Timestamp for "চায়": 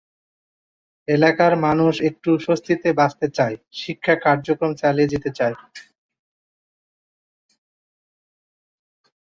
3.37-3.55, 5.37-5.55